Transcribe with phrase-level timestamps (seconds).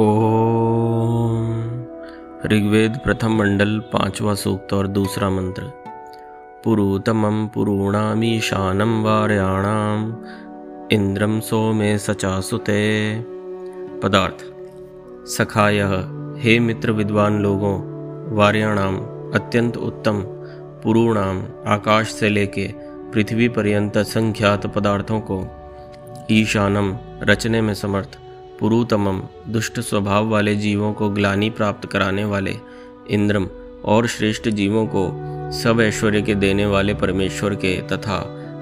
[0.00, 1.84] ओम।
[2.46, 5.62] ऋग्वेद प्रथम मंडल, पांचवा सूक्त और दूसरा मंत्र।
[6.64, 10.16] पुरुतमं पुरूणामीशानं वार्याणाम
[10.92, 13.20] इंद्रम सोमे सचासुते।
[14.00, 14.44] पदार्थ।
[15.28, 15.80] सखाय,
[16.38, 17.76] हे मित्र विद्वान लोगों
[18.36, 18.96] वार्याणाम
[19.34, 20.20] अत्यंत उत्तम
[20.84, 22.68] पुरूणाम आकाश से लेके
[23.12, 25.46] पृथ्वी पर्यंत संख्यात पदार्थों को
[26.30, 28.18] ईशानम रचने में समर्थ।
[28.60, 32.54] पुरुतमम, दुष्ट स्वभाव वाले जीवों को ग्लानी प्राप्त कराने वाले
[33.10, 33.48] इंद्रम
[33.84, 35.04] और श्रेष्ठ जीवों को
[35.52, 38.18] सब ऐश्वर्य के देने वाले परमेश्वर के तथा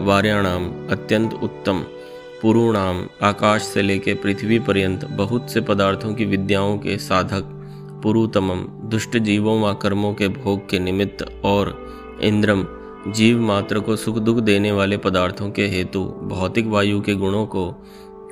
[0.00, 1.84] वार्याणाम अत्यंत उत्तम
[2.42, 7.42] पुरुणाम आकाश से लेकर पृथ्वी पर्यंत बहुत से पदार्थों की विद्याओं के साधक
[8.02, 11.90] पुरुतमम, दुष्ट जीवों व कर्मों के भोग के निमित्त और
[12.22, 12.66] इंद्रम,
[13.08, 17.74] जीव मात्र को सुख दुख देने वाले पदार्थों के हेतु भौतिक वायु के गुणों को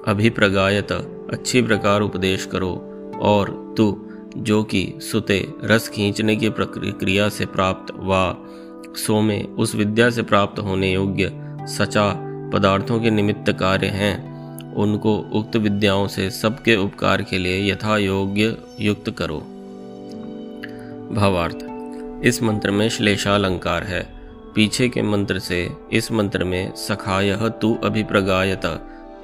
[0.07, 0.93] अभिप्रगायत,
[1.33, 2.85] अच्छी प्रकार उपदेश करो,
[3.23, 8.37] और तू, जो कि सुते रस खींचने की प्रक्रिया से प्राप्त व
[8.97, 14.29] सोमे उस विद्या से प्राप्त होने योग्य सचा पदार्थों के निमित्त कार्य हैं,
[14.75, 19.39] उनको उक्त विद्याओं से सबके उपकार के लिए यथा योग्य युक्त करो।
[21.15, 21.59] भावार्थ,
[22.27, 24.09] इस मंत्र में श्लेषालंकार है।
[24.55, 28.63] पीछे के मंत्र से इस मंत्र में सखाय तू अभिप्रगायत,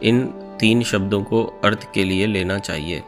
[0.03, 3.03] इन तीन शब्दों को अर्थ के लिए लेना चाहिए।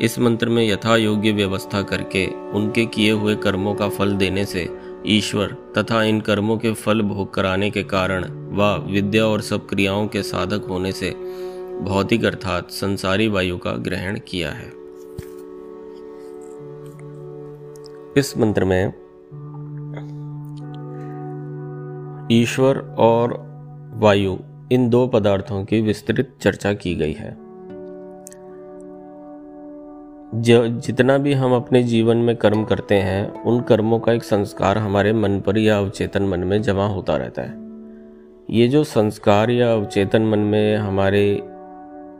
[0.00, 4.68] इस मंत्र में यथा योग्य व्यवस्था करके उनके किए हुए कर्मों का फल देने से
[5.06, 8.24] ईश्वर तथा इन कर्मों के फल भोग कराने के कारण
[8.56, 11.10] व विद्या और सब क्रियाओं के साधक होने से
[11.80, 14.72] भौतिक अर्थात संसारी वायु का ग्रहण किया है।
[18.16, 18.92] इस मंत्र में
[22.32, 23.34] ईश्वर और
[23.94, 24.36] वायु
[24.72, 27.46] इन दो पदार्थों की विस्तृत चर्चा की गई है।
[30.80, 35.12] जितना भी हम अपने जीवन में कर्म करते हैं, उन कर्मों का एक संस्कार हमारे
[35.12, 37.66] मन पर या अवचेतन मन में जमा होता रहता है।
[38.50, 41.40] ये जो संस्कार या अवचेतन मन में हमारे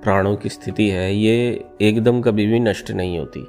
[0.03, 3.41] प्राणों की स्थिति है, ये एकदम कभी भी नष्ट नहीं होती।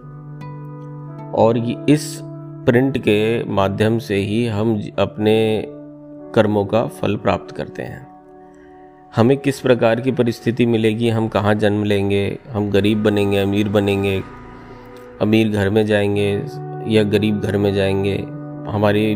[1.32, 1.58] और
[1.90, 2.22] इस
[2.66, 5.66] प्रिंट के माध्यम से ही हम अपने
[6.36, 8.07] कर्मों का फल प्राप्त करते हैं।
[9.18, 14.22] हमें किस प्रकार की परिस्थिति मिलेगी, हम कहाँ जन्म लेंगे, हम गरीब बनेंगे, अमीर बनेंगे,
[15.22, 16.42] अमीर घर में जाएँगे
[16.96, 18.16] या गरीब घर में जाएँगे,
[18.72, 19.16] हमारी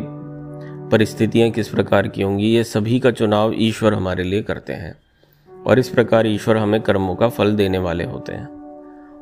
[0.92, 4.96] परिस्थितियाँ किस प्रकार की होंगी, ये सभी का चुनाव ईश्वर हमारे लिए करते हैं।
[5.68, 8.50] और इस प्रकार ईश्वर हमें कर्मों का फल देने वाले होते हैं।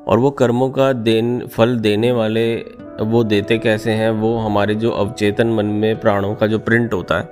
[0.07, 2.56] और वो कर्मों का देन, फल देने वाले
[2.99, 4.11] वो देते कैसे हैं?
[4.11, 7.29] वो हमारे जो अवचेतन मन में प्राणों का जो प्रिंट होता है,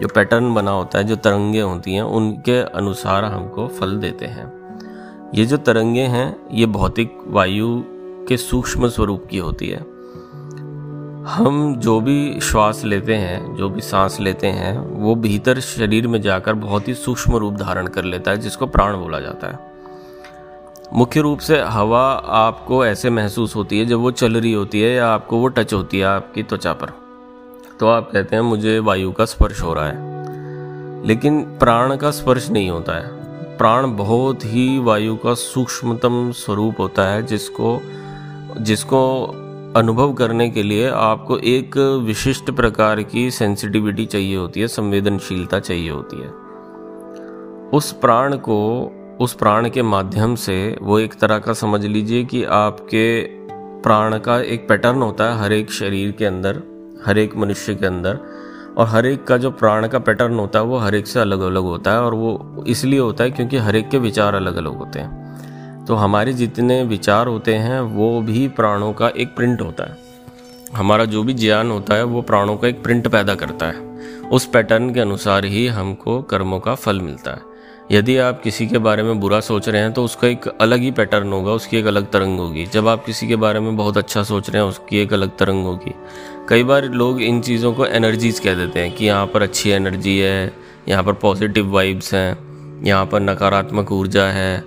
[0.00, 4.52] जो पैटर्न बना होता है, जो तरंगे होती हैं, उनके अनुसार हमको फल देते हैं।
[5.34, 7.82] ये जो तरंगे हैं, ये भौतिक वायु
[8.28, 9.94] के सूक्ष्म स्वरूप की होती है।
[11.24, 16.22] हम जो भी श्वास लेते हैं, जो भी सांस लेते हैं, वो भीतर शरीर में
[16.22, 19.73] जाकर बहुत ही सूक्ष्म रूप धारण कर लेता है, जिसको प्राण बोला जाता है।
[20.96, 24.90] मुख्य रूप से हवा आपको ऐसे महसूस होती है जब वो चल रही होती है
[24.90, 26.86] या आपको वो टच होती है आपकी त्वचा पर।
[27.80, 29.96] तो आप कहते हैं, मुझे वायु का स्पर्श हो रहा है।
[31.06, 33.06] लेकिन प्राण का स्पर्श नहीं होता है।
[33.58, 37.80] प्राण बहुत ही वायु का सूक्ष्मतम स्वरूप होता है, जिसको
[38.58, 39.24] जिसको
[39.76, 45.90] अनुभव करने के लिए आपको एक विशिष्ट प्रकार की सेंसिटिविटी चाहिए होती है, संवेदनशीलता चाहिए
[45.90, 46.28] होती है।
[47.70, 52.44] उस प्राण को उस प्राण के माध्यम से वो एक तरह का समझ लीजिए कि
[52.44, 53.22] आपके
[53.82, 56.62] प्राण का एक पैटर्न होता है हर एक शरीर के अंदर,
[57.06, 58.18] हर एक मनुष्य के अंदर,
[58.76, 61.40] और हर एक का जो प्राण का पैटर्न होता है वो हर एक से अलग
[61.40, 64.76] अलग होता है, और वो इसलिए होता है क्योंकि हर एक के विचार अलग अलग
[64.76, 69.84] होते हैं। तो हमारे जितने विचार होते हैं, वो भी प्राणों का एक प्रिंट होता
[69.84, 69.98] है।
[70.74, 73.98] हमारा जो भी ज्ञान होता है, वो प्राणों का एक प्रिंट पैदा करता है।
[74.32, 77.53] उस पैटर्न के अनुसार ही हमको कर्मों का फल मिलता है।
[77.92, 80.90] यदि आप किसी के बारे में बुरा सोच रहे हैं तो उसका एक अलग ही
[80.90, 84.22] पैटर्न होगा, उसकी एक अलग तरंग होगी। जब आप किसी के बारे में बहुत अच्छा
[84.22, 85.94] सोच रहे हैं, उसकी एक अलग तरंग होगी।
[86.48, 90.18] कई बार लोग इन चीज़ों को एनर्जीज कह देते हैं कि यहाँ पर अच्छी एनर्जी
[90.18, 90.52] है,
[90.88, 94.60] यहाँ पर पॉजिटिव वाइब्स हैं, यहाँ पर नकारात्मक ऊर्जा है।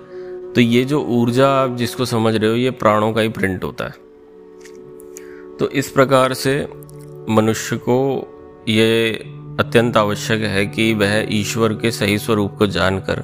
[0.54, 3.84] तो ये जो ऊर्जा आप जिसको समझ रहे हो, ये प्राणों का ही प्रिंट होता
[3.84, 4.06] है।
[5.58, 6.58] तो इस प्रकार से
[7.28, 9.18] मनुष्य को ये
[9.58, 13.22] अत्यंत आवश्यक है कि वह ईश्वर के सही स्वरूप को जानकर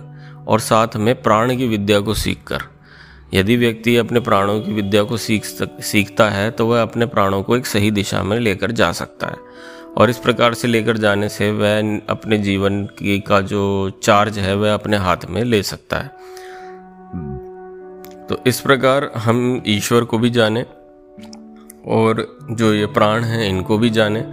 [0.48, 2.62] और साथ में प्राण की विद्या को सीखकर।
[3.34, 7.56] यदि व्यक्ति अपने प्राणों की विद्या को सीख सीखता है तो वह अपने प्राणों को
[7.56, 9.36] एक सही दिशा में लेकर जा सकता है।
[9.96, 14.54] और इस प्रकार से लेकर जाने से वह अपने जीवन की, का जो चार्ज है,
[14.56, 16.08] वह अपने हाथ में ले सकता है।
[18.26, 20.62] तो इस प्रकार हम ईश्वर को भी जाने
[21.87, 24.25] और जो ये प्राण हैं, इनको भी जाने।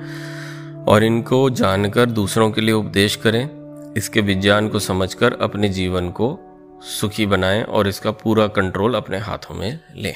[0.87, 3.49] और इनको जानकर दूसरों के लिए उपदेश करें,
[3.97, 6.37] इसके विज्ञान को समझकर अपने जीवन को
[6.83, 10.15] सुखी बनाएँ और इसका पूरा कंट्रोल अपने हाथों में लें।